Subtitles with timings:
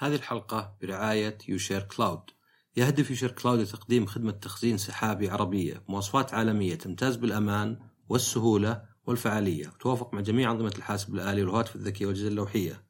[0.00, 2.30] هذه الحلقة برعاية يوشير كلاود.
[2.76, 10.14] يهدف يوشير كلاود لتقديم خدمة تخزين سحابي عربية بمواصفات عالمية تمتاز بالأمان والسهولة والفعالية وتوافق
[10.14, 12.84] مع جميع أنظمة الحاسب الآلي والهواتف الذكية والأجهزة اللوحية.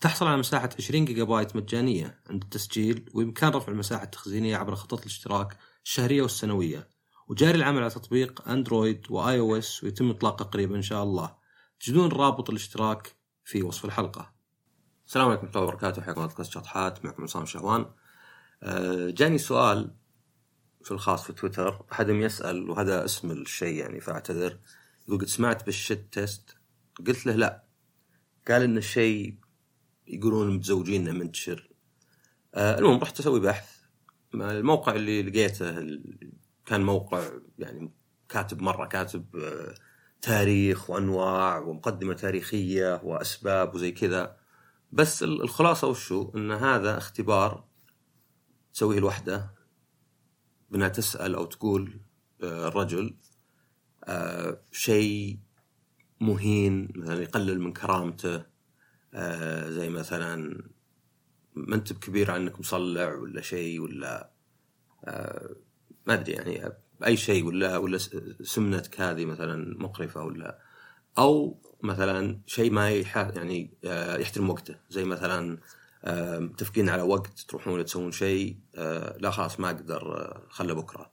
[0.00, 5.00] تحصل على مساحة 20 جيجا بايت مجانية عند التسجيل وبإمكان رفع المساحة التخزينية عبر خطط
[5.00, 6.88] الاشتراك الشهرية والسنوية.
[7.28, 11.36] وجاري العمل على تطبيق أندرويد وآي أو إس ويتم إطلاقه قريبا إن شاء الله.
[11.80, 14.37] تجدون رابط الاشتراك في وصف الحلقة.
[15.08, 16.02] السلام عليكم ورحمة الله وبركاته.
[16.02, 17.04] حياكم الله بودكاست شطحات.
[17.04, 17.86] معكم عصام شهوان.
[18.62, 19.94] آه، جاني سؤال
[20.82, 21.84] في الخاص في تويتر.
[21.92, 24.58] أحدهم يسأل وهذا اسم الشيء يعني فأعتذر.
[25.08, 26.56] يقول قد سمعت بالشت تيست؟
[27.06, 27.64] قلت له لا.
[28.48, 29.34] قال إن الشيء
[30.06, 31.70] يقولون متزوجين منتشر.
[32.54, 33.76] آه المهم رحت أسوي بحث.
[34.34, 35.98] الموقع اللي لقيته
[36.66, 37.92] كان موقع يعني
[38.28, 39.74] كاتب مرة كاتب آه
[40.22, 44.47] تاريخ وأنواع ومقدمة تاريخية وأسباب وزي كذا.
[44.92, 47.64] بس الخلاصة وشو؟ إن هذا اختبار
[48.74, 49.50] تسويه الوحده
[50.70, 52.00] بانها تسأل أو تقول
[52.42, 53.16] آه، الرجل
[54.04, 55.38] آه، شيء
[56.20, 58.42] مهين مثلا يقلل من كرامته
[59.14, 60.64] آه، زي مثلا
[61.54, 64.30] ما انت بكبير عنك مصلع ولا شيء ولا
[66.06, 67.98] ما أدري يعني باي شيء ولا ولا
[68.42, 70.58] سمنتك هذه مثلا مقرفة ولا
[71.18, 74.76] أو مثلا شيء ما يعني آه، يحترم وقته.
[74.90, 75.58] زي مثلا
[76.38, 81.12] متفقين على وقت تروحون تسوون شيء آه، لا خلاص ما أقدر آه، خله بكرة.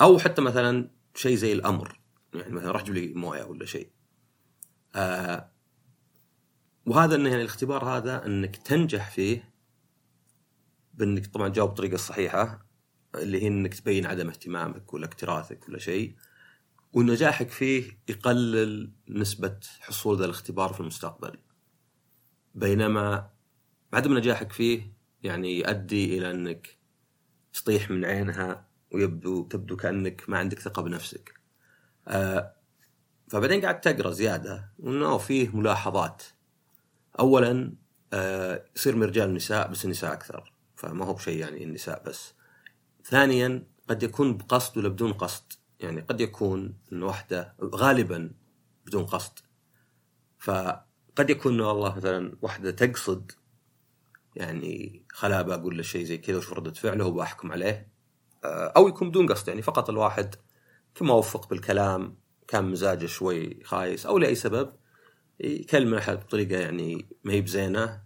[0.00, 2.00] أو حتى مثلا شيء زي الأمر.
[2.34, 3.90] يعني مثلا راح جيب لي موية ولا شيء.
[6.86, 9.52] وهذا إنه يعني الاختبار هذا إنك تنجح فيه
[10.94, 12.66] بإنك طبعا تجاوب بالطريقة الصحيحه
[13.14, 16.16] اللي هي إنك تبين عدم اهتمامك ولا اكتراثك ولا شيء.
[16.96, 21.38] ونجاحك فيه يقلل نسبة حصول ذا الاختبار في المستقبل.
[22.54, 23.30] بينما
[23.92, 26.76] عدم نجاحك فيه يعني يؤدي إلى أنك
[27.52, 31.34] تطيح من عينها ويبدو تبدو كأنك ما عندك ثقة بنفسك.
[32.08, 32.54] آه
[33.28, 36.22] فبعدين قعدت تقرأ زيادة وأنه فيه ملاحظات.
[37.20, 37.72] أولا
[38.12, 42.34] آه يصير من رجال النساء بس النساء أكثر فما هو بشيء يعني النساء بس.
[43.04, 45.52] ثانيا قد يكون بقصد ولا بدون قصد.
[45.80, 48.30] يعني قد يكون إن واحدة غالبا
[48.86, 49.38] بدون قصد.
[50.38, 53.32] فقد يكون والله مثلا واحدة تقصد
[54.36, 57.88] يعني خلا بقول له شيء زي كذا وش ردة فعله وبحكم عليه
[58.44, 59.48] آه، أو يكون بدون قصد.
[59.48, 60.34] يعني فقط الواحد
[60.94, 62.16] كما وفق بالكلام
[62.48, 64.72] كان مزاجه شوي خايس أو لأي سبب
[65.40, 68.02] يكلم احد بطريقة يعني ما هي بزينة.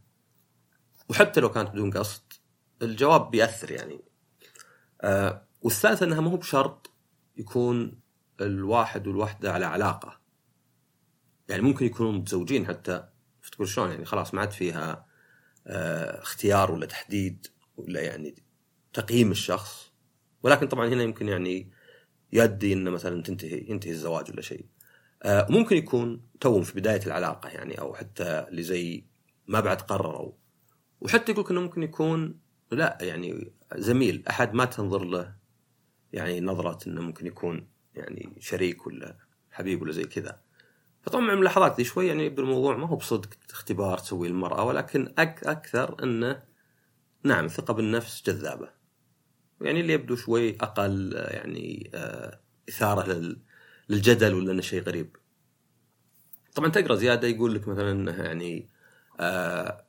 [1.09, 2.23] وحتى لو كانت بدون قصد
[2.83, 4.01] الجواب بيأثر يعني.
[5.01, 6.90] آه والثالثة إنها ما هو بشرط
[7.41, 8.01] يكون
[8.41, 10.21] الواحد والوحدة على علاقة.
[11.49, 13.09] يعني ممكن يكونوا متزوجين حتى
[13.53, 15.07] تقول شلون؟ يعني خلاص ما عاد فيها
[15.67, 17.47] آه اختيار ولا تحديد
[17.77, 18.35] ولا يعني
[18.93, 19.93] تقييم الشخص.
[20.43, 21.71] ولكن طبعا هنا يمكن يعني
[22.33, 24.67] يؤدي إنه مثلا تنتهي ينتهي الزواج ولا شيء.
[25.23, 29.05] آه ممكن يكون توهم في بداية العلاقة يعني أو حتى اللي زي
[29.47, 30.33] ما بعد قرروا.
[31.01, 32.41] وحتى يقول إنه ممكن يكون
[32.73, 35.40] لا يعني زميل أحد ما تنظر له
[36.13, 39.17] يعني نظرة إنه ممكن يكون يعني شريك ولا
[39.51, 40.41] حبيب ولا زي كذا.
[41.03, 45.15] فطبعا من الملاحظات دي شوي يعني يبدو الموضوع ما هو بصدق اختبار تسوي المراه ولكن
[45.19, 46.43] أك أكثر إنه
[47.23, 48.69] نعم ثقه بالنفس جذابة.
[49.61, 53.37] يعني اللي يبدو شوي أقل يعني آه إثارة
[53.89, 55.17] للجدل ولا إنه شيء غريب.
[56.55, 58.69] طبعا تقرأ زيادة يقول لك مثلا إنه يعني
[59.21, 59.85] آه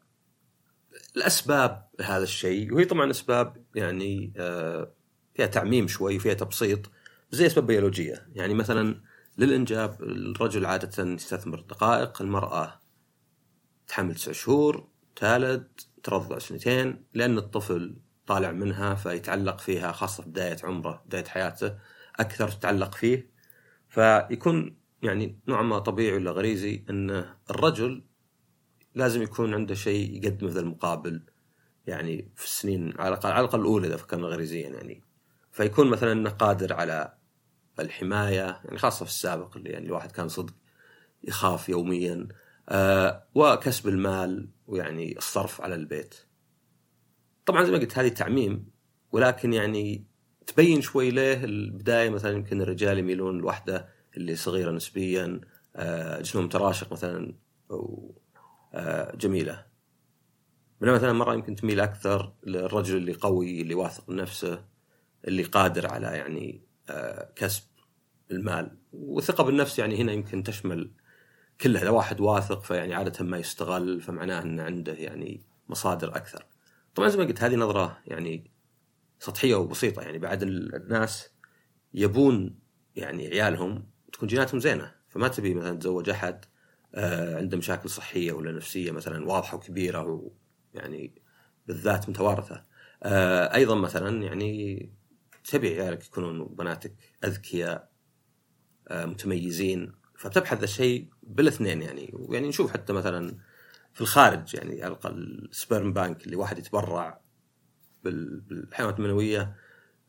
[1.17, 4.91] الأسباب لهذا الشيء وهي طبعا أسباب يعني آه،
[5.33, 6.79] فيها تعميم شوي فيها تبسيط
[7.31, 8.27] زي أسباب بيولوجية.
[8.33, 9.01] يعني مثلا
[9.37, 12.79] للإنجاب الرجل عادة يستثمر دقائق المرأة
[13.87, 15.67] تحمل تسع شهور تالد
[16.03, 17.95] ترضع سنتين لأن الطفل
[18.27, 21.77] طالع منها فيتعلق فيها خاصة في بداية عمره بداية حياته
[22.19, 23.31] أكثر تتعلق فيه.
[23.89, 28.03] فيكون يعني نوعا ما طبيعي ولا غريزي إن الرجل
[28.95, 31.23] لازم يكون عنده شيء يقدمه ذا المقابل.
[31.87, 35.03] يعني في السنين على الأقل على الأقل الأولى إذا فكرنا غريزيا يعني.
[35.51, 37.13] فيكون مثلا إنه قادر على
[37.79, 40.53] الحماية يعني خاصة في السابق اللي يعني الواحد كان صدق
[41.23, 42.27] يخاف يوميا
[42.69, 46.15] آه وكسب المال ويعني الصرف على البيت.
[47.45, 48.71] طبعا زي ما قلت هذه تعميم
[49.11, 50.05] ولكن يعني
[50.47, 55.41] تبين شوي ليه البداية مثلا يمكن الرجال يميلون الوحده اللي صغيرة نسبيا
[55.75, 57.35] آه جسمهم متراشق مثلا
[58.73, 59.65] آه، جميلة
[60.81, 64.65] بينما مثلا مرة يمكن تميل أكثر للرجل اللي قوي اللي واثق من نفسه
[65.27, 67.63] اللي قادر على يعني آه، كسب
[68.31, 68.77] المال.
[68.93, 70.91] والثقه بالنفس يعني هنا يمكن تشمل
[71.61, 76.45] كلها اذا واحد واثق فيعني عادة ما يستغل فمعناه انه عنده يعني مصادر أكثر.
[76.95, 78.51] طبعا زي ما قلت هذه نظرة يعني
[79.19, 80.01] سطحية وبسيطة.
[80.01, 81.29] يعني بعد الناس
[81.93, 82.59] يبون
[82.95, 84.91] يعني عيالهم تكون جيناتهم زينة.
[85.09, 86.45] فما تبي مثلا تزوج أحد
[86.95, 90.31] آه، عنده مشاكل صحية ولا نفسية مثلا واضحة وكبيرة
[90.73, 91.15] ويعني
[91.67, 92.63] بالذات متوارثة.
[93.03, 94.89] آه، أيضا مثلا يعني
[95.43, 97.91] تبي عيالك يكونون بناتك أذكياء
[98.87, 99.93] آه، متميزين.
[100.15, 102.11] فبتبحث ذا الشيء بالاثنين يعني.
[102.13, 103.37] ويعني نشوف حتى مثلا
[103.93, 107.21] في الخارج يعني على الأقل sperm bank اللي واحد يتبرع
[108.03, 109.55] بالحيوانات المنوية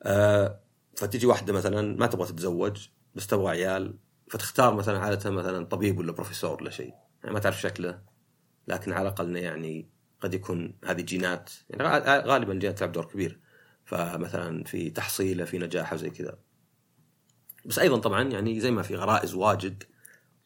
[0.02, 0.60] آه
[0.96, 3.98] فتجي واحدة مثلا ما تبغى تتزوج بس تبغى عيال
[4.30, 6.94] فتختار مثلا عادة مثلا طبيب ولا بروفيسور ولا شيء.
[7.22, 8.02] يعني ما تعرف شكله
[8.68, 9.90] لكن على الأقل يعني
[10.20, 11.50] قد يكون هذه جينات.
[11.70, 11.82] يعني
[12.28, 13.40] غالبا الجينات تلعب دور كبير.
[13.84, 16.38] فمثلا في تحصيله في نجاحه وزي كذا.
[17.64, 19.82] بس أيضا طبعا يعني زي ما في غرائز واجد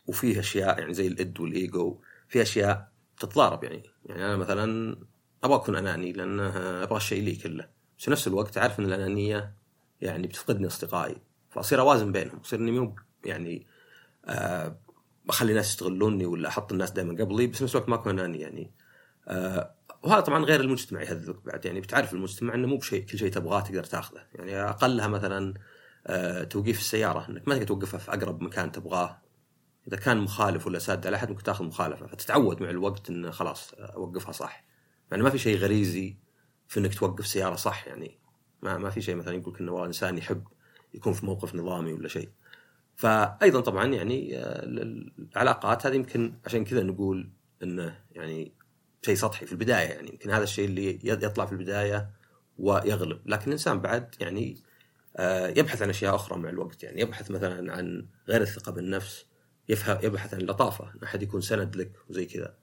[0.07, 3.83] وفيه أشياء يعني زي الإد والإيجو في أشياء تتضارب يعني.
[4.05, 4.97] يعني أنا مثلا
[5.45, 7.69] أبغى أكون أناني لأن أبغى الشيء لي كله.
[7.99, 9.57] بس في نفس الوقت عارف إن الأنانية
[10.01, 11.17] يعني بتفقدني أصدقائي
[11.51, 13.67] فأصير أوازن بينهم أصير إني مو يعني
[14.25, 14.79] آه
[15.29, 18.41] اخلي الناس يستغلوني ولا أحط الناس دائما قبلي بس في نفس الوقت ما أكون أناني
[18.41, 18.73] يعني.
[19.29, 19.75] آه
[20.07, 23.61] وهذا طبعا غير المجتمع يهذبك بعد يعني بتعرف المجتمع إنه مو بشيء كل شيء تبغاه
[23.61, 24.21] تقدر تاخذه.
[24.35, 25.55] يعني أقلها مثلا
[26.07, 29.23] آه توقيف السيارة إنك ما تقدر توقفها في أقرب مكان تبغاه.
[29.89, 32.07] إذا كان مخالف ولا ساد على أحد ممكن تاخذ مخالفة.
[32.07, 34.65] فتتعود مع الوقت إنه خلاص أوقفها صح.
[35.11, 36.17] يعني ما في شيء غريزي
[36.69, 38.19] في إنك توقف سيارة صح يعني
[38.63, 40.45] ما ما في شيء مثلا يقول إنه والله إنسان يحب
[40.95, 42.29] يكون في موقف نظامي ولا شيء.
[42.97, 44.63] فايضا طبعا يعني آه،
[45.19, 47.31] العلاقات هذه يمكن عشان كذا نقول
[47.63, 48.53] إنه يعني
[49.07, 52.11] شيء سطحي في البداية يعني يمكن هذا الشيء اللي يطلع في البداية
[52.59, 53.21] ويغلب.
[53.27, 54.57] لكن الإنسان بعد يعني
[55.17, 56.83] آه، يبحث عن أشياء أخرى مع الوقت.
[56.83, 59.27] يعني يبحث مثلا عن غير الثقة بالنفس
[59.69, 62.55] يفهم يبحث عن اللطافه أحد يكون سند لك وزي كذا.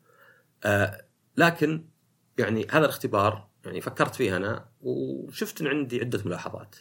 [0.64, 1.06] آه
[1.38, 1.86] لكن
[2.38, 6.76] يعني هذا الاختبار يعني فكرت فيه أنا وشفت إن عندي عدة ملاحظات.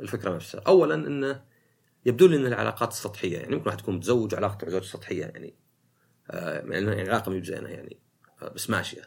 [0.00, 0.60] الفكرة نفسها.
[0.66, 1.44] اولا إنه
[2.06, 5.54] يبدو لي إن العلاقات السطحية يعني ممكن واحد تكون متزوج وعلاقته مع سطحية يعني
[6.30, 8.09] آه يعني علاقة مو بزينة يعني.
[8.48, 9.02] بس ماشيه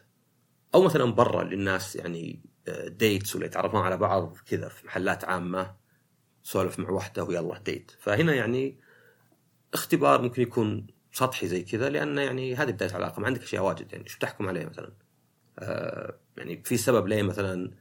[0.75, 5.75] أو مثلا برا للناس يعني آه ديتس ولا يتعرفون على بعض كذا في محلات عامة
[6.43, 8.79] سولف مع واحدة ويلا ديت فهنا يعني
[9.73, 13.93] اختبار ممكن يكون سطحي زي كذا لأن يعني هذه بداية علاقه ما عندك أشياء واجد
[13.93, 14.07] يعني.
[14.07, 14.91] شو تحكم عليه مثلا؟
[15.59, 17.71] آه يعني في سبب ليه مثلا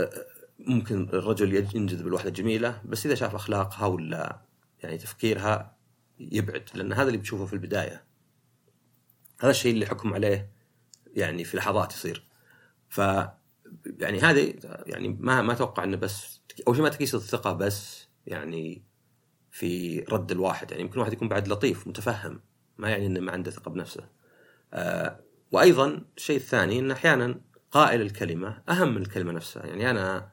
[0.00, 0.26] آه
[0.58, 4.40] ممكن الرجل ينجذب الوحده الجميله بس إذا شاف أخلاقها ولا
[4.82, 5.76] يعني تفكيرها
[6.20, 8.04] يبعد لأن هذا اللي بتشوفه في البداية.
[9.40, 10.55] هذا الشيء اللي حكم عليه
[11.16, 12.26] يعني في لحظات يصير.
[12.88, 12.98] ف
[13.98, 14.54] يعني هذه
[14.86, 18.84] يعني ما ما أتوقع إنه بس أول شيء ما تقيس الثقة بس يعني
[19.50, 20.70] في رد الواحد.
[20.70, 22.40] يعني يمكن واحد يكون بعد لطيف متفهم
[22.78, 24.08] ما يعني إنه ما عنده ثقة بنفسه.
[24.72, 25.20] آه
[25.52, 27.40] وأيضا الشيء الثاني ان أحيانا
[27.70, 29.66] قائل الكلمة أهم من الكلمة نفسها.
[29.66, 30.30] يعني أنا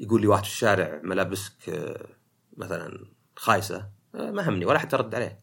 [0.00, 2.06] يقول لي واحد في الشارع ملابسك آه
[2.56, 3.06] مثلا
[3.36, 5.40] خايسة آه ما همني ولا حتى أرد عليه.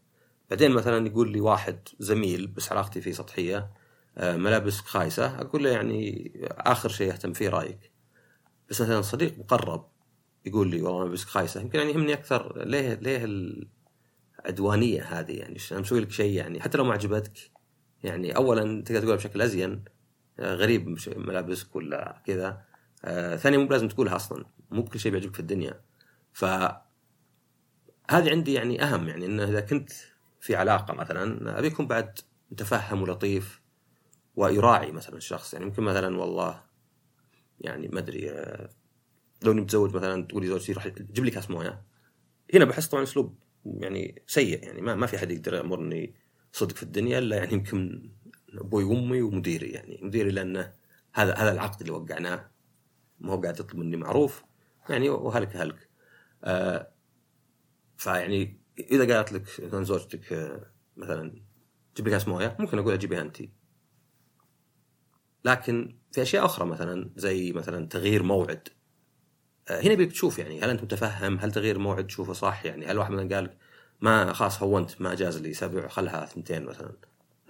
[0.50, 3.70] بعدين مثلا يقول لي واحد زميل بس علاقتي فيه سطحية
[4.20, 5.40] ملابسك خايسة.
[5.40, 7.92] أقول له يعني آخر شيء اهتم فيه رأيك.
[8.70, 9.88] بس مثلا صديق مقرب
[10.46, 11.60] يقول لي والله ملابسك خايسة.
[11.60, 13.24] يمكن يعني يهمني أكثر ليه ليه
[14.44, 17.50] العدوانية هذه؟ يعني أنا مسوي لك شيء يعني؟ حتى لو ما عجبتك.
[18.02, 19.84] يعني اولا تقدر تقولها بشكل أزين.
[20.38, 22.62] آه، غريب ملابسك ولا كذا.
[23.04, 24.44] آه ثانيا مو لازم تقولها أصلا.
[24.70, 25.80] مو بكل شيء بيعجبك في الدنيا.
[26.32, 26.44] ف
[28.10, 29.90] هذه عندي يعني أهم يعني إنه إذا كنت
[30.40, 32.18] في علاقة مثلا أبي يكون بعد
[32.50, 33.57] متفهم ولطيف.
[34.38, 36.62] ويراعي مثلا الشخص يعني ممكن مثلا والله
[37.60, 38.70] يعني ما أدري آه،
[39.42, 41.82] لو أني متزوج مثلا تقول لي زوجتي روح جيب لي كاس موية.
[42.54, 44.62] هنا بحس طبعا أسلوب يعني سيء.
[44.62, 46.14] يعني ما, ما في أحد يقدر يأمرني
[46.52, 48.10] صدق في الدنيا إلا يعني يمكن
[48.54, 49.68] أبوي وأمي ومديري.
[49.68, 50.72] يعني مديري لأنه
[51.12, 52.50] هذا هذا العقد اللي وقعناه.
[53.20, 54.44] ما هو قاعد يطلب مني معروف.
[54.88, 55.88] يعني وهلك هلك.
[56.44, 56.92] آه
[57.96, 61.42] فيعني إذا قالت لك مثلا زوجتك آه مثلا
[61.96, 63.42] جيب لي كاس موية ممكن أقول جيبيها انت
[65.48, 68.68] لكن في أشياء أخرى مثلا زي مثلا تغيير موعد.
[69.68, 72.98] آه، هنا بيك تشوف يعني هل أنت متفهم؟ هل تغيير موعد تشوفه صح؟ يعني هل
[72.98, 73.50] واحد مثلا قال
[74.00, 76.92] ما خلاص هونت ما جاز لي سبع خلها ثنتين مثلا.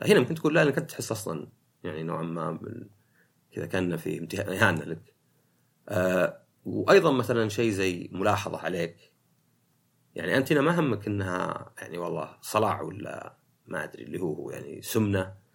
[0.02, 1.48] هنا ممكن تقول لا لأنك أنت تحس أصلا
[1.84, 2.58] يعني نوعا ما
[3.52, 5.14] كذا كان في إهانة لك.
[5.88, 9.12] آه وأيضا مثلا شيء زي ملاحظة عليك.
[10.14, 13.36] يعني أنت هنا ما همك إنها يعني والله صلاع ولا
[13.66, 15.47] ما أدري اللي هو يعني سمنة.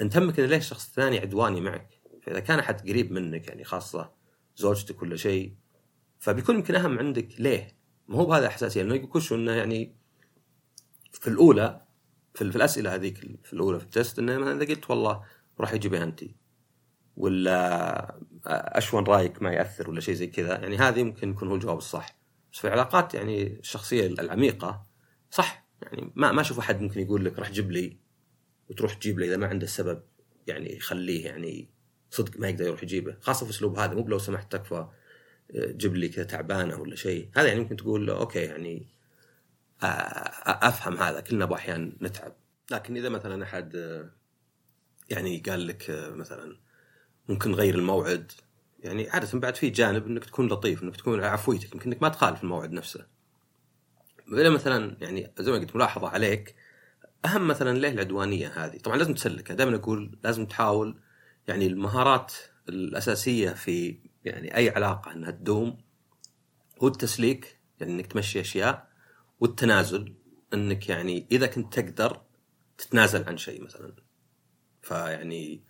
[0.00, 1.88] انت همك ليش الشخص الثاني عدواني معك؟
[2.22, 4.12] فإذا كان أحد قريب منك يعني خاصة
[4.56, 5.54] زوجتك ولا شيء
[6.18, 7.78] فبيكون يمكن أهم عندك ليه؟
[8.08, 9.96] ما هو بهذا حساسيه لأنه يقول شو انه يعني
[11.12, 11.80] في الأولى
[12.34, 15.24] في, في الأسئلة هذيك في الأولى في التست إنه مثلا إذا قلت والله
[15.60, 16.24] روح جيبها انت
[17.16, 21.78] ولا أشون رأيك ما يأثر ولا شيء زي كذا يعني هذه ممكن يكون هو الجواب
[21.78, 22.18] الصح.
[22.52, 24.86] بس في العلاقات يعني الشخصية العميقة
[25.30, 27.96] صح يعني ما ما أشوف أحد ممكن يقول لك راح جيب لي
[28.70, 30.02] وتروح تجيب له إذا ما عنده سبب
[30.46, 31.68] يعني يخليه يعني
[32.10, 34.86] صدق ما يقدر يروح يجيبه خاصة في الاسلوب هذا مو لو سمحت تكفى
[35.54, 37.28] جيب لي كذا تعبانة ولا شيء.
[37.36, 38.86] هذا يعني ممكن تقول له أوكي يعني
[39.82, 42.32] أفهم هذا كلنا باحيان نتعب.
[42.70, 43.74] لكن إذا مثلا أحد
[45.10, 46.56] يعني قال لك مثلا
[47.28, 48.32] ممكن نغير الموعد
[48.80, 52.42] يعني عادة بعد في جانب إنك تكون لطيف إنك تكون عفويتك يمكن إنك ما تخالف
[52.42, 53.06] الموعد نفسه.
[54.32, 56.54] إذا مثلا يعني زي ما قلت ملاحظة عليك
[57.24, 59.54] أهم مثلا ليه العدوانية هذه؟ طبعا لازم تسلكها.
[59.54, 61.00] دائما أقول لازم تحاول
[61.48, 62.32] يعني المهارات
[62.68, 65.78] الأساسية في يعني أي علاقة أنها تدوم
[66.82, 68.88] هو التسليك يعني إنك تمشي أشياء
[69.40, 70.14] والتنازل
[70.54, 72.22] إنك يعني إذا كنت تقدر
[72.78, 73.96] تتنازل عن شيء مثلا.
[74.82, 75.64] فيعني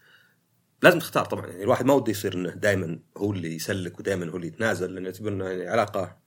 [0.82, 1.46] لازم تختار طبعا.
[1.46, 5.06] يعني الواحد ما وده يصير إنه دائما هو اللي يسلك ودائما هو اللي يتنازل لأنه
[5.06, 6.18] يعتبر إنه يعني علاقة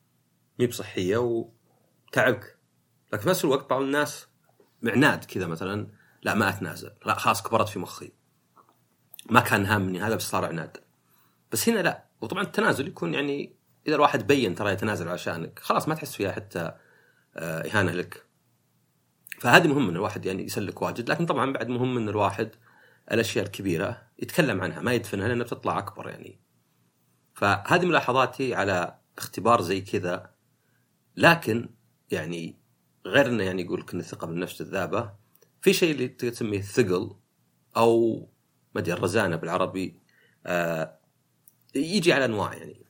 [0.59, 2.57] مي بصحيه وتعبك.
[3.13, 4.30] لكن في نفس الوقت بعض الناس
[4.81, 5.87] معناد كذا مثلا
[6.23, 8.11] لا ما أتنازل لا خلاص كبرت في مخي.
[9.29, 10.77] ما كان هامني هذا بس صار عناد.
[11.51, 13.55] بس هنا لا وطبعا التنازل يكون يعني
[13.87, 16.71] إذا الواحد بين ترى يتنازل عشانك خلاص ما تحس فيها حتى
[17.35, 18.25] آه، إهانة لك.
[19.39, 22.49] فهذه مهم إن الواحد يعني يسلك واجد لكن طبعا بعد مهم إن الواحد
[23.11, 26.39] الأشياء الكبيرة يتكلم عنها ما يدفنها لأنها بتطلع أكبر يعني.
[27.33, 30.31] فهذه ملاحظاتي على اختبار زي كذا.
[31.17, 31.69] لكن
[32.11, 32.60] يعني
[33.05, 35.13] غير إنه يعني يقول لك إن الثقة بالنفس جذابه
[35.61, 37.15] في شيء اللي تسميه الثقل
[37.77, 38.19] أو
[38.75, 39.99] ما أدري الرزانة بالعربي
[40.45, 40.99] آه
[41.75, 42.85] يجي على أنواع يعني.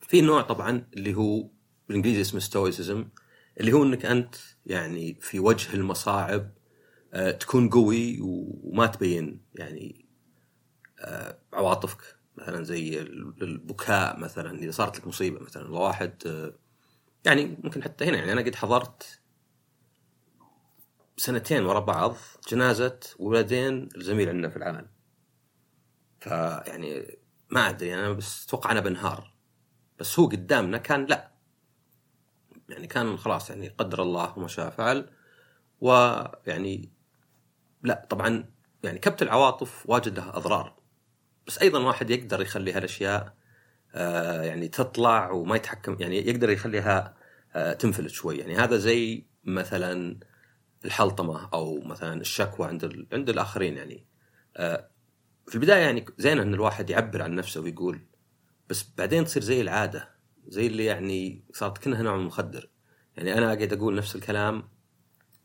[0.00, 1.48] في نوع طبعا اللي هو
[1.88, 3.08] بالإنجليزي اسمه ستويسيزم
[3.60, 4.34] اللي هو إنك أنت
[4.66, 6.50] يعني في وجه المصاعب
[7.12, 10.06] آه تكون قوي وما تبين يعني
[11.00, 13.00] آه عواطفك مثلا زي
[13.42, 16.22] البكاء مثلا إذا صارت لك مصيبة مثلا واحد
[17.24, 19.20] يعني ممكن حتى هنا يعني أنا قد حضرت
[21.16, 22.16] سنتين ورا بعض
[22.48, 24.88] جنازة ولدين الزميل عندنا في العمل.
[26.20, 27.18] فيعني
[27.50, 29.34] ما أدري أنا بس أتوقع أنا بنهار.
[29.98, 31.30] بس هو قدامنا كان لا.
[32.68, 35.10] يعني كان خلاص يعني قدر الله وما شاء فعل.
[35.80, 36.92] ويعني
[37.82, 38.50] لا طبعا
[38.84, 40.76] يعني كبت العواطف واجد له أضرار.
[41.46, 43.34] بس أيضا واحد يقدر يخلي هالأشياء
[43.94, 47.16] يعني تطلع وما يتحكم يعني يقدر يخليها
[47.54, 48.38] آه تنفلت شوي.
[48.38, 50.18] يعني هذا زي مثلا
[50.84, 54.06] الحلطمة أو مثلا الشكوى عند عند الآخرين يعني.
[54.56, 54.90] آه
[55.48, 58.00] في البداية يعني زين إن الواحد يعبر عن نفسه ويقول
[58.70, 60.10] بس بعدين تصير زي العادة
[60.48, 62.70] زي اللي يعني صارت كانها نوع من المخدر.
[63.16, 64.68] يعني أنا اقعد أقول نفس الكلام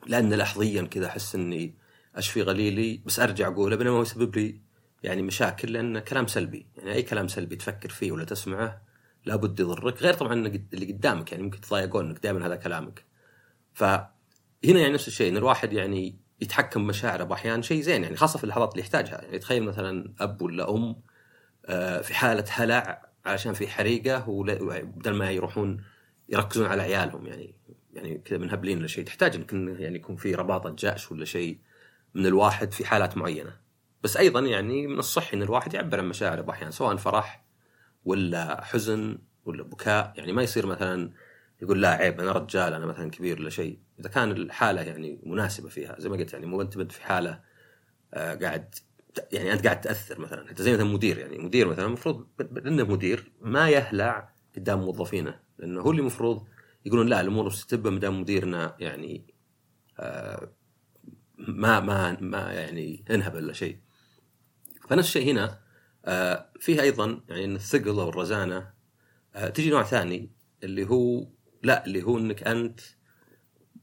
[0.08, 1.78] لأن لحظيا كذا أحس إني
[2.16, 4.62] أشفي غليلي بس أرجع اقوله بينما هو يسبب لي
[5.04, 6.68] يعني مشاكل لأن كلام سلبي.
[6.78, 8.82] يعني أي كلام سلبي تفكر فيه ولا تسمعه
[9.26, 11.32] لابد يضرك غير طبعا اللي قدامك.
[11.32, 13.06] يعني ممكن تضايقون انك دائما هذا كلامك.
[13.74, 14.10] فهنا
[14.64, 18.72] يعني نفس الشيء إن الواحد يعني يتحكم بمشاعره بأحيان شيء زين يعني خاصة في اللحظات
[18.72, 19.22] اللي يحتاجها.
[19.22, 20.96] يعني تخيل مثلا أب ولا أم
[21.66, 24.44] آه، في حالة هلع عشان في حريقة
[24.84, 25.84] بدل ما يروحون
[26.30, 27.28] يركزون على عيالهم.
[27.28, 27.56] يعني
[27.94, 31.60] يعني كذا منهبلين ولا شيء تحتاج يمكن يعني يكون في رباطه جأش ولا شيء
[32.14, 33.69] من الواحد في حالات معينة.
[34.04, 37.46] بس أيضا يعني من الصحي إن الواحد يعبر عن مشاعره باحيان سواء فرح
[38.06, 40.14] ولا حزن ولا بكاء.
[40.16, 41.12] يعني ما يصير مثلا
[41.62, 43.80] يقول لا عيب أنا رجال أنا مثلا كبير ولا شيء.
[44.00, 47.42] إذا كان الحالة يعني مناسبة فيها زي ما قلت يعني مو أنت في حالة
[48.14, 48.76] آه قاعد
[49.32, 50.50] يعني أنت قاعد تأثر مثلا.
[50.50, 52.28] انت زي مثلا مدير يعني مدير مثلا المفروض
[52.68, 55.40] انه مدير ما يهلع قدام موظفينه.
[55.60, 56.48] لأنه هو اللي المفروض
[56.86, 59.34] يقولون لا الأمور مستتبه ما دام مديرنا يعني
[60.00, 60.52] آه
[61.38, 63.78] ما ما ما يعني انهبل ولا شيء.
[64.90, 65.60] فنفس الشيء هنا
[66.06, 68.74] آه فيه أيضا يعني الثقل أو الرزانة
[69.36, 70.32] آه تجي نوع ثاني
[70.64, 71.28] اللي هو
[71.64, 72.80] لا اللي هو إنك أنت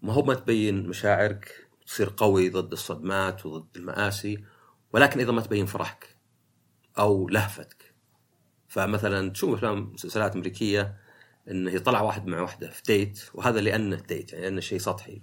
[0.02, 4.44] ما هو ما تبين مشاعرك تصير قوي ضد الصدمات وضد المآسي
[4.92, 6.16] ولكن أيضا ما تبين فرحك
[6.98, 7.94] أو لهفتك.
[8.68, 10.96] فمثلا تشوف أفلام مسلسلات أمريكية
[11.50, 15.22] انه يطلع واحد مع واحدة في ديت وهذا لأنه ديت يعني لأنه شيء سطحي.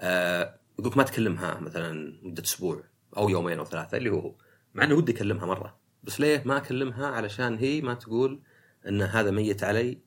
[0.00, 2.84] آه يقولك ما تكلمها مثلا مدة أسبوع
[3.16, 4.34] أو يومين أو ثلاثة اللي هو.
[4.74, 5.78] مع انه ودي أكلمها مرة.
[6.02, 8.42] بس ليه ما أكلمها؟ علشان هي ما تقول
[8.88, 9.98] إن هذا ميت علي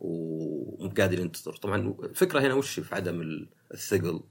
[0.00, 1.56] ومو قادر ينتظر.
[1.56, 4.22] طبعا الفكرة هنا وش في عدم الثقل؟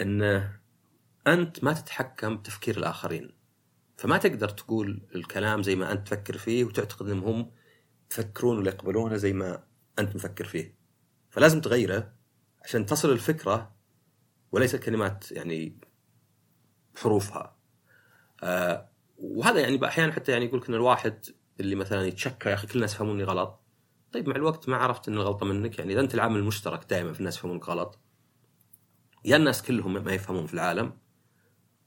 [0.00, 0.60] انه
[1.26, 3.30] أنت ما تتحكم بتفكير الآخرين.
[3.96, 7.50] فما تقدر تقول الكلام زي ما أنت تفكر فيه وتعتقد إنهم هم
[8.10, 9.62] يفكرون ولا يقبلونه زي ما
[9.98, 10.74] أنت مفكر فيه.
[11.30, 12.12] فلازم تغيره
[12.64, 13.76] عشان تصل الفكرة
[14.52, 15.78] وليس الكلمات يعني
[16.96, 17.56] حروفها.
[18.42, 21.26] آه وهذا يعني أحيانا حتى يعني يقول لك إن الواحد
[21.60, 23.60] اللي مثلا يتشكى يا أخي كل الناس يفهموني غلط.
[24.12, 25.78] طيب مع الوقت ما عرفت ان الغلطه منك.
[25.78, 27.98] يعني إذا أنت العامل المشترك دائما في الناس يفهمونك غلط.
[29.24, 30.92] يا الناس كلهم ما يفهمون في العالم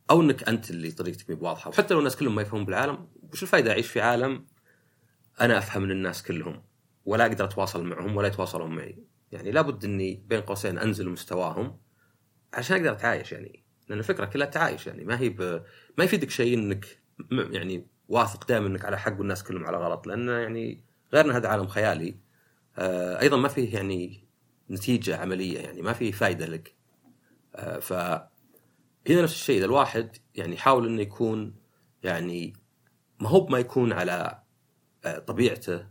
[0.10, 1.70] أو إنك أنت اللي طريقتك مي بواضحة.
[1.70, 4.46] وحتى لو الناس كلهم ما يفهمون بالعالم وش الفائده أعيش في عالم
[5.42, 6.64] أنا أفهم من الناس كلهم؟
[7.06, 9.04] ولا أقدر أتواصل معهم ولا يتواصلون معي.
[9.32, 11.80] يعني لابد إني بين قوسين أنزل مستواهم
[12.54, 13.64] عشان أقدر أتعايش يعني.
[13.88, 15.06] لأن الفكرة كلها تعايش يعني.
[15.06, 15.64] ما هي ب...
[15.98, 16.99] ما يفيدك شيء إنك
[17.32, 20.84] يعني واثق دائما إنك على حق والناس كلهم على غلط لأن يعني
[21.14, 22.16] غير ان هذا عالم خيالي.
[22.78, 24.24] آه أيضا ما فيه يعني
[24.70, 26.76] نتيجة عملية يعني ما فيه فائده لك.
[27.56, 27.94] آه ف
[29.10, 31.56] هنا نفس الشيء إذا الواحد يعني يحاول إنه يكون
[32.04, 32.54] يعني
[33.20, 34.40] ما هو ما يكون على
[35.06, 35.88] آه، طبيعته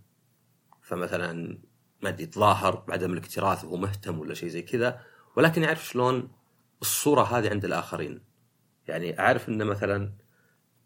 [0.83, 1.59] فمثلا
[2.03, 5.01] ما أدري يتظاهر بعدم الاكتراث وهو مهتم ولا شيء زي كذا
[5.37, 6.29] ولكن يعرف شلون
[6.83, 8.21] الصورة هذه عند الآخرين.
[8.89, 10.13] يعني أعرف إنه مثلا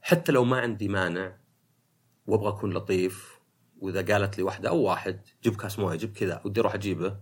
[0.03, 1.37] حتى لو ما عندي مانع
[2.27, 3.39] وأبغى أكون لطيف
[3.79, 7.21] وإذا قالت لي واحدة أو واحد جيب كاس موية جيب كذا ودي أروح أجيبه.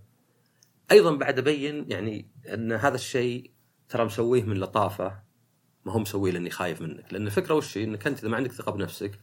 [0.91, 3.51] أيضا بعد أبين يعني أن هذا الشيء
[3.89, 5.23] ترى مسويه من لطافة
[5.85, 7.13] ما هو مسويه لأني خايف منك.
[7.13, 9.19] لأن الفكرة وش؟ إنك أنت إذا ما عندك ثقة بنفسك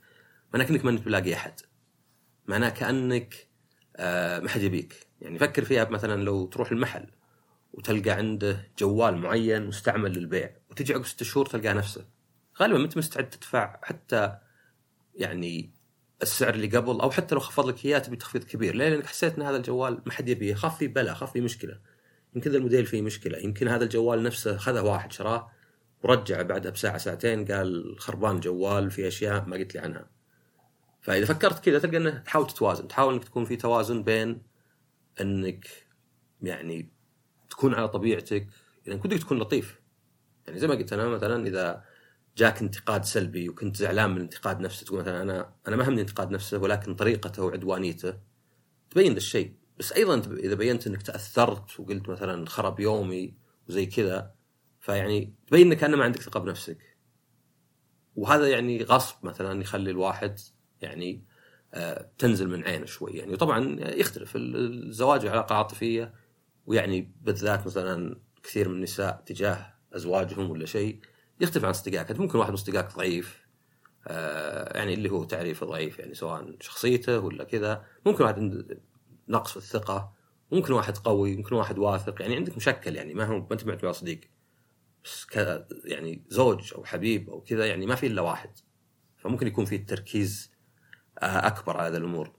[0.54, 1.60] معناه كانك ما انت بلاقي أحد.
[2.46, 3.48] معناه كأنك
[3.96, 5.06] آه ما حد يبيك.
[5.20, 7.06] يعني فكر فيها مثلا لو تروح المحل
[7.72, 12.17] وتلقى عنده جوال معين مستعمل للبيع وتجي عقب ست شهور تلقاه نفسه.
[12.60, 14.38] غالبا ما انت مستعد تدفع حتى
[15.14, 15.78] يعني
[16.22, 19.36] السعر اللي قبل أو حتى لو خفض لك إياه تبي تخفيض كبير ليه؟ لانك حسيت
[19.36, 20.54] إن هذا الجوال ما حد يبيه.
[20.54, 21.78] خاف فيه بلا خاف فيه مشكلة.
[22.34, 23.38] يمكن الموديل فيه مشكلة.
[23.38, 25.50] يمكن هذا الجوال نفسه خذه واحد شراه
[26.02, 30.10] ورجع بعدها بساعة ساعتين قال خربان جوال في أشياء ما قلت لي عنها.
[31.00, 32.88] فإذا فكرت كذا تلقى إنه تحاول تتوازن.
[32.88, 34.42] تحاول إنك تكون في توازن بين
[35.20, 35.66] إنك
[36.42, 36.88] يعني
[37.50, 38.48] تكون على طبيعتك.
[38.86, 39.80] يعني ودك تكون لطيف.
[40.46, 41.84] يعني زي ما قلت أنا مثلا إذا
[42.38, 46.30] جاك انتقاد سلبي وكنت زعلان من انتقاد نفسه تقول مثلا أنا أنا ما همني انتقاد
[46.30, 48.14] نفسه ولكن طريقته وعدوانيته.
[48.90, 49.54] تبين ذا الشيء.
[49.78, 53.34] بس أيضا إذا بينت إنك تأثرت وقلت مثلا خرب يومي
[53.68, 54.34] وزي كذا
[54.80, 56.96] فيعني تبين إنك كأنه ما عندك ثقة بنفسك.
[58.16, 60.40] وهذا يعني غصب مثلا يخلي الواحد
[60.80, 61.24] يعني
[61.74, 63.12] آه، تنزل من عينه شوي.
[63.12, 66.14] يعني وطبعا يختلف الزواج علاقة عاطفية
[66.66, 71.00] ويعني بالذات مثلا كثير من النساء تجاه أزواجهم ولا شيء.
[71.40, 73.48] يختلف عن اصدقائك أنت ممكن واحد من اصدقائك ضعيف
[74.06, 77.84] آه، يعني اللي هو تعريفه ضعيف يعني سواء شخصيته ولا كذا.
[78.06, 78.80] ممكن واحد عنده
[79.28, 80.12] نقص في الثقة
[80.52, 83.92] ممكن واحد قوي ممكن واحد واثق يعني عندك مشكل يعني ما هو ما أنت معتبر
[83.92, 84.20] صديق
[85.04, 85.26] بس
[85.84, 88.50] يعني زوج أو حبيب أو كذا يعني ما في إلا واحد.
[89.16, 90.52] فممكن يكون في التركيز
[91.18, 92.32] آه، أكبر على هذه الأمور.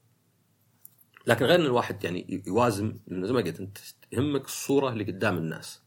[1.28, 3.78] لكن غير إن الواحد يعني يوازن زي ما قلت أنت
[4.12, 5.82] يهمك الصورة اللي قدام الناس.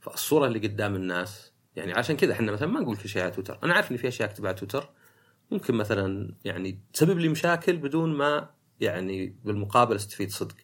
[0.00, 3.58] فالصورة اللي قدام الناس يعني عشان كذا إحنا مثلا ما نقول كل شيء على تويتر.
[3.62, 4.90] أنا عارف إن في أشياء أكتبها على تويتر.
[5.50, 10.56] ممكن مثلا يعني تسبب لي مشاكل بدون ما يعني بالمقابل أستفيد صدق.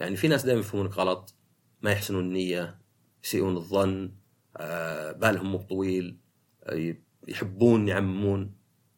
[0.00, 1.34] يعني في ناس دائما يفهمونك غلط
[1.82, 2.78] ما يحسنون النية
[3.24, 4.12] يسيئون الظن
[4.56, 6.18] آه بالهم مو طويل
[6.64, 6.94] آه
[7.28, 8.54] يحبون يعممون.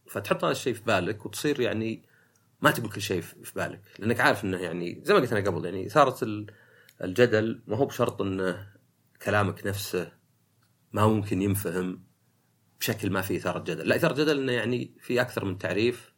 [0.07, 2.03] فتحط هذا الشيء في بالك وتصير يعني
[2.63, 3.83] ما تقول كل شيء في بالك.
[3.99, 6.47] لأنك عارف إنه يعني زي ما قلت أنا قبل يعني اثاره
[7.05, 8.67] الجدل ما هو بشرط إنه
[9.23, 10.13] كلامك نفسه
[10.97, 12.03] ما ممكن ينفهم
[12.81, 16.13] بشكل ما في إثارة جدل، لا إثارة جدل إنه يعني في أكثر من تعريف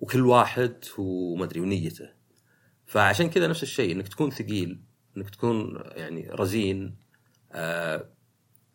[0.00, 2.08] وكل واحد وما أدري ونيته.
[2.86, 4.82] فعشان كذا نفس الشيء إنك تكون ثقيل،
[5.16, 6.96] إنك تكون يعني رزين
[7.52, 8.08] آه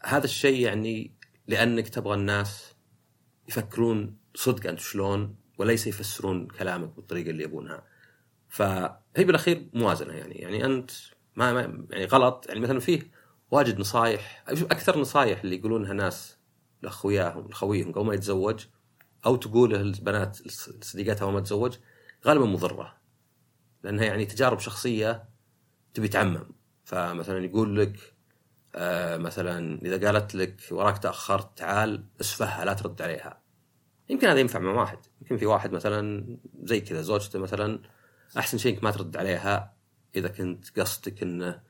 [0.04, 1.16] هذا الشيء يعني
[1.48, 2.76] لأنك تبغى الناس
[3.50, 7.84] يفكرون صدق أنت شلون وليس يفسرون كلامك بالطريقة اللي يبونها.
[8.50, 10.92] فهي بالأخير موازنة يعني يعني أنت
[11.36, 13.17] ما, ما يعني غلط يعني مثلا فيه
[13.52, 14.44] واجد نصايح.
[14.50, 16.38] أكثر نصايح اللي يقولونها ناس
[16.82, 18.66] لأخوياهم لخويهم قبل ما يتزوج؟
[19.26, 21.78] أو تقوله البنات لصديقاتها اول ما تتزوج؟
[22.26, 22.98] غالبا مضرة.
[23.84, 25.30] لأنها يعني تجارب شخصية
[25.94, 26.50] تبي تعمم.
[26.84, 28.14] فمثلا يقول لك
[28.76, 33.42] آه مثلا إذا قالت لك وراك تاخرت تعال اسفهها لا ترد عليها.
[34.10, 35.00] يمكن هذا ينفع مع واحد.
[35.22, 37.82] يمكن في واحد مثلا زي كذا زوجته مثلا
[38.38, 39.74] أحسن شيء إنك ما ترد عليها
[40.16, 41.62] إذا كنت قصدك إنه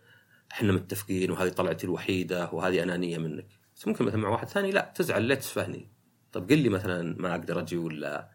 [0.51, 3.47] إحنا متفقين وهذه طلعتي الوحيدة وهذه أنانية منك.
[3.75, 5.91] بس ممكن مثلا مع واحد ثاني لا تزعل ليه تسفهني
[6.31, 8.29] طب قل لي مثلا ما أقدر أجي ولا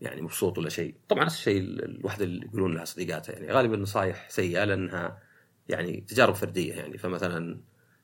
[0.00, 0.94] يعني مبسوط ولا شيء.
[1.08, 3.52] طبعا نفس الشيء الوحده اللي يقولون لها صديقاتها يعني.
[3.52, 5.22] غالبا النصائح سيئة لأنها
[5.68, 6.98] يعني تجارب فردية يعني.
[6.98, 7.60] فمثلا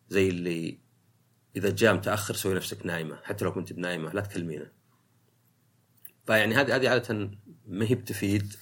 [0.08, 0.78] زي اللي
[1.56, 4.70] إذا جاء متأخر سوي نفسك نايمة حتى لو كنت بنايمة لا تكلمينه.
[6.26, 7.30] فيعني هذه هذه عادة
[7.66, 8.54] ما هي بتفيد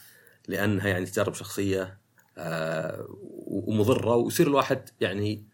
[0.48, 1.98] لأنها يعني تجارب شخصية
[2.38, 3.08] آه
[3.50, 5.44] ومضرة ويصير الواحد يعني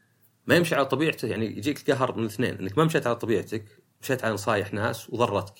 [0.47, 3.65] ما يمشي على طبيعته يعني يجيك القهر من الاثنين إنك ما مشيت على طبيعتك
[4.03, 5.55] مشيت على نصايح ناس وضرتك.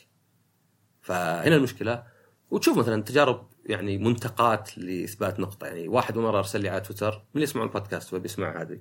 [1.01, 2.05] فهنا المشكلة.
[2.51, 7.21] وتشوف مثلا تجارب يعني منتقات لإثبات نقطة يعني واحد مرة أرسل لي على تويتر من
[7.35, 8.81] اللي يسمعون البودكاست وبيسمع هذه.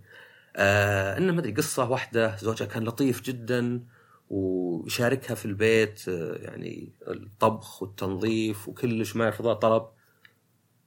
[0.55, 3.85] آه إنه ما أدري قصة واحدة زوجها كان لطيف جدا
[4.29, 9.94] ويشاركها في البيت آه يعني الطبخ والتنظيف وكلش ما يرفضها طلب.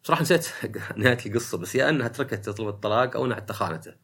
[0.02, 0.48] صراحة نسيت
[0.96, 3.94] نهاية القصة بس يا أنها تركت تطلب الطلاق أو أنها حتى خانته.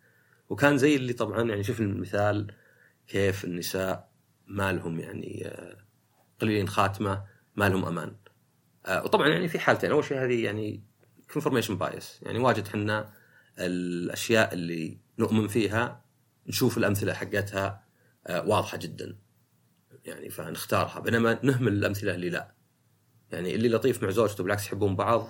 [0.48, 2.54] وكان زي اللي طبعا يعني شوف المثال
[3.08, 4.10] كيف النساء
[4.46, 5.76] ما لهم يعني آه،
[6.40, 7.24] قليلين خاتمة
[7.56, 8.16] ما لهم أمان.
[8.86, 9.90] آه، وطبعا يعني في حالتين.
[9.90, 10.84] أول شيء هذه يعني
[11.32, 13.12] confirmation bias يعني واجد إحنا
[13.58, 16.04] الأشياء اللي نؤمن فيها
[16.46, 17.84] نشوف الأمثلة حقتها
[18.26, 19.16] آه، واضحة جدا.
[20.04, 22.54] يعني فنختارها بينما نهمل الأمثلة اللي لا.
[23.32, 25.28] يعني اللي لطيف مع زوجته بالعكس يحبون بعض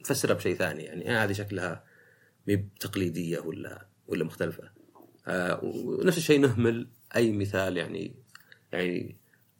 [0.00, 0.82] نفسرها بشيء ثاني.
[0.82, 1.84] يعني هذه شكلها
[2.46, 4.70] مي تقليديه ولا ولا مختلفة.
[5.62, 8.16] ونفس الشيء نهمل أي مثال يعني
[8.72, 9.16] يعني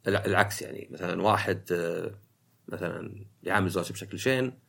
[0.07, 0.87] العكس يعني.
[0.91, 1.61] مثلا واحد
[2.67, 4.59] مثلا يعامل زوجته بشكل شين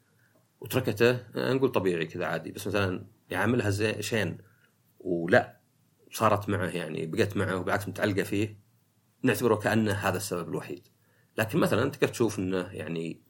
[0.61, 2.53] وتركته نقول طبيعي كذا عادي.
[2.53, 4.39] بس مثلا يعاملها زي شين
[5.01, 5.59] ولا
[6.13, 8.59] صارت معه يعني بقت معه وبالعكس متعلقة فيه
[9.23, 10.89] نعتبره كأنه هذا السبب الوحيد.
[11.39, 13.21] لكن مثلا تقدر تشوف انه يعني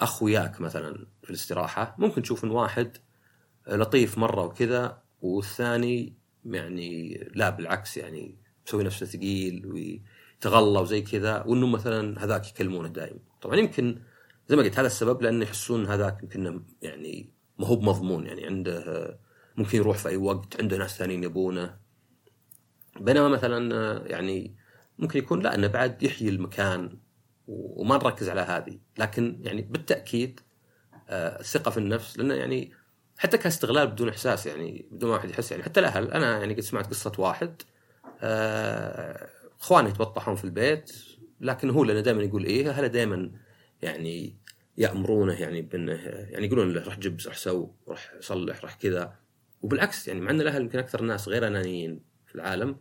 [0.00, 2.96] اخ وياك مثلا في الاستراحة ممكن تشوف إن واحد
[3.68, 11.66] لطيف مرة وكذا والثاني يعني لا بالعكس يعني مسوي نفسه ثقيل ويتغلى وزي كذا وإنه
[11.66, 13.98] مثلا هذاك يكلمونه دائما طبعا يمكن
[14.48, 19.18] زي ما قلت هذا السبب لأنه يحسون هذاك يمكن يعني ما هو بمضمون يعني عنده
[19.56, 21.76] ممكن يروح في أي وقت عنده ناس ثانيين يبونه.
[23.00, 24.56] بينما مثلا يعني
[24.98, 26.98] ممكن يكون لا إنه بعد يحيي المكان
[27.48, 28.78] وما نركز على هذه.
[28.98, 30.40] لكن يعني بالتأكيد
[31.08, 32.72] آه، الثقة في النفس لأنه يعني
[33.18, 35.62] حتى كاستغلال بدون إحساس يعني بدون ما واحد يحس يعني.
[35.62, 37.62] حتى الأهل أنا يعني قد سمعت قصة واحد
[38.20, 39.28] آه،
[39.60, 40.92] إخواني يتبطحون في البيت
[41.40, 43.30] لكن هو لأنه دائما يقول إيه اهله دائما
[43.82, 44.36] يعني
[44.78, 49.14] يأمرونه يعني بأنه يعني يقولون له روح جبس روح سو روح صلح روح كذا.
[49.62, 52.76] وبالعكس يعني مع أن الأهل يمكن أكثر الناس غير أنانيين في العالم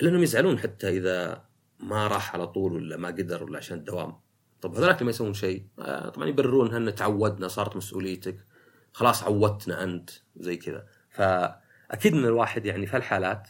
[0.00, 1.44] الا انهم يزعلون حتى إذا
[1.80, 4.16] ما راح على طول ولا ما قدر ولا عشان الدوام.
[4.60, 8.46] طب هذولك لما يسوون شيء؟ آه، طبعا يبررون ان تعودنا صارت مسؤوليتك.
[8.92, 10.86] خلاص عودتنا أنت زي كذا.
[11.10, 13.48] فأكيد إن الواحد يعني في هالحالات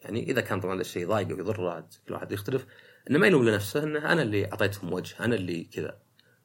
[0.00, 2.66] يعني إذا كان طبعا الشيء ضايقه ويضره كل واحد يختلف
[3.10, 5.98] إنه ما يلوم لنفسه إنه أنا اللي أعطيتهم وجه أنا اللي كذا.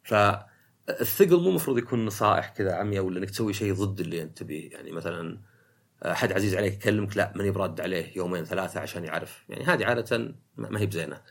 [0.03, 4.71] فالثقل مو المفروض يكون نصائح كذا عمياء ولا إنك تسوي شيء ضد اللي أنت تبيه.
[4.71, 5.41] يعني مثلا
[6.05, 9.45] أحد عزيز عليك يكلمك؟ لا ماني برد عليه يومين ثلاثة عشان يعرف.
[9.49, 11.21] يعني هذه عادة ما هي بزينة.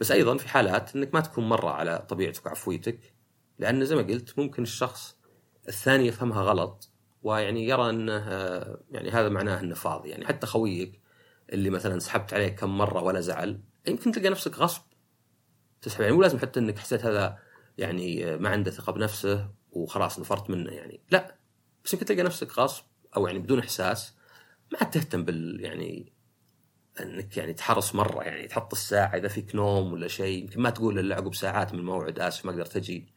[0.00, 3.14] بس أيضا في حالات إنك ما تكون مرة على طبيعتك وعفويتك
[3.58, 5.16] لأن زي ما قلت ممكن الشخص
[5.68, 6.90] الثاني يفهمها غلط
[7.22, 8.12] ويعني يرى إنه
[8.90, 10.08] يعني هذا معناه إنه فاضي.
[10.08, 11.00] يعني حتى خويك
[11.52, 14.82] اللي مثلا سحبت عليه كم مرة ولا زعل يمكن تلقى نفسك غصب.
[15.82, 17.38] تسحب يعني مو لازم حتى إنك حسيت هذا
[17.78, 21.00] يعني ما عنده ثقة بنفسه وخلاص نفرت منه يعني.
[21.10, 21.36] لا
[21.84, 22.84] بس يمكن تلقى نفسك غصب
[23.16, 24.15] أو يعني بدون إحساس.
[24.72, 26.12] ما عاد تهتم بال يعني
[27.00, 30.98] انك يعني تحرص مرة يعني تحط الساعة إذا فيك نوم ولا شيء يمكن ما تقول
[30.98, 33.08] إلا عقب ساعات من الموعد آسف ما قدرت أجي.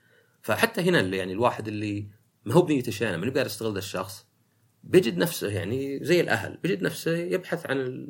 [0.41, 2.07] فحتى هنا اللي يعني الواحد اللي
[2.45, 4.25] ما هو بنيته شينه ما يقدر يستغل ذا الشخص
[4.83, 8.07] بيجد نفسه يعني زي الأهل بيجد نفسه يبحث عن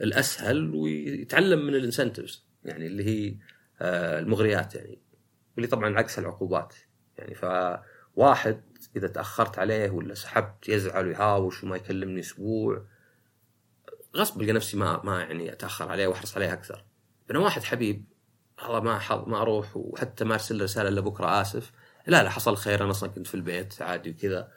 [0.00, 3.36] الأسهل ويتعلم من الانسنتفز يعني اللي هي
[3.80, 4.98] آه، المغريات يعني
[5.56, 6.74] واللي طبعا عكس العقوبات
[7.18, 8.60] يعني فواحد
[8.96, 12.82] إذا تأخرت عليه ولا سحبت يزعل ويهاوش وما يكلمني أسبوع
[14.16, 16.84] غصب القى نفسي ما ما يعني أتأخر عليه وأحرص عليه أكثر.
[17.28, 18.04] بينما واحد حبيب
[18.62, 21.72] والله ما حظ ما أروح وحتى ما أرسل رسالة إلا بكرة آسف.
[22.06, 24.52] لا لا حصل خير أنا أصلا كنت في البيت عادي وكذا.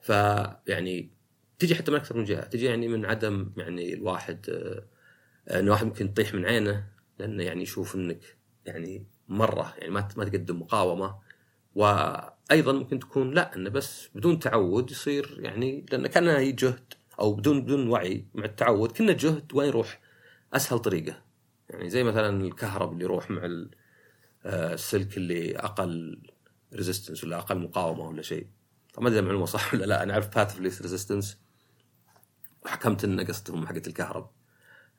[0.00, 1.10] فيعني
[1.58, 5.86] تجي حتى من أكثر من جهة تجي يعني من عدم يعني الواحد آه، إن واحد
[5.86, 11.18] ممكن يطيح من عينه لأنه يعني يشوف إنك يعني مرة يعني ما ما تقدم مقاومة.
[12.52, 17.62] وأيضا ممكن تكون لا إنه بس بدون تعود يصير يعني لأنه كان جهد أو بدون
[17.62, 20.00] بدون وعي مع التعود كنا جهد وين يروح؟
[20.52, 21.22] أسهل طريقة.
[21.70, 23.42] يعني زي مثلا الكهرب اللي يروح مع
[24.44, 26.22] آه، السلك اللي أقل
[26.74, 28.46] resistance ولا أقل مقاومة ولا شيء.
[28.94, 31.38] طبعا ما أدري المعلومة صح ولا لا أنا أعرف path least resistance
[32.64, 34.30] وحكمت إن قصتهم حقت الكهرب.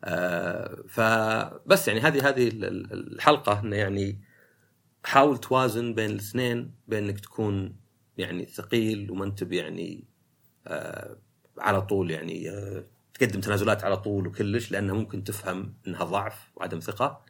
[0.03, 4.32] آه فبس يعني هذه هذه الحلقة إنه يعني
[5.03, 7.75] حاول توازن بين الاثنين بين انك تكون
[8.17, 10.03] يعني ثقيل وما انت يعني
[10.67, 11.17] آه
[11.57, 16.79] على طول يعني آه تقدم تنازلات على طول وكلش لانها ممكن تفهم إنها ضعف وعدم
[16.79, 17.25] ثقة.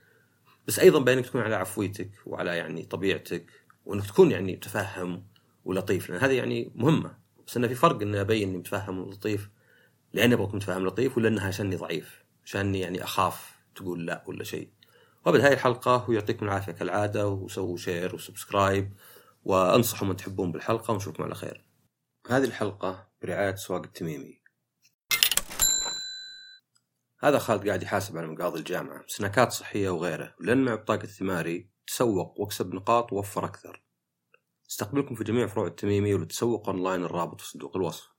[0.67, 3.45] بس أيضا بين انك تكون على عفويتك وعلى يعني طبيعتك
[3.85, 5.23] وأنك تكون يعني متفهم
[5.65, 7.17] ولطيف لأن هذه يعني مهمة.
[7.47, 9.49] بس انه في فرق إني أبين إني متفهم ولطيف
[10.13, 14.69] لأني أبغاك متفهم لطيف ولا إنها عشاني ضعيف عشاني يعني أخاف تقول لا ولا شيء.
[15.25, 18.93] وبهذه الحلقة ويعطيكم العافية كالعادة وسووا share و subscribe
[19.43, 21.65] وأنصحوا من تحبون بالحلقة ونشوفكم على خير.
[22.29, 24.43] هذه الحلقة برعاية أسواق التميمي.
[27.19, 29.03] هذا خالد قاعد يحاسب على مقاضي الجامعة.
[29.07, 30.35] سناكات صحية وغيره.
[30.39, 31.69] لأن مع بطاقة الثماري.
[31.87, 33.83] تسوق واكسب نقاط ووفر أكثر.
[34.69, 38.12] استقبلكم في جميع فروع التميمي ولتسوق أونلاين الرابط في صندوق الوصف.